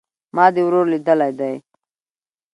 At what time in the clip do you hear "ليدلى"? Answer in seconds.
0.91-1.29